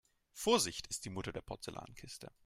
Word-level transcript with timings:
Vorsicht 0.33 0.87
ist 0.87 1.05
die 1.05 1.11
Mutter 1.11 1.31
der 1.31 1.43
Porzellankiste. 1.43 2.31